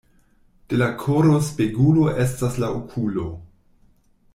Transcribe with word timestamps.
De 0.73 0.79
la 0.81 0.87
koro 1.03 1.35
spegulo 1.49 2.07
estas 2.25 2.61
la 2.65 2.71
okulo. 2.83 3.31